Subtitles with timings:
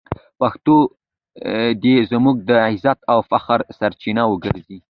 [0.39, 0.77] پښتو
[1.83, 4.77] دې زموږ د عزت او فخر سرچینه وګرځي.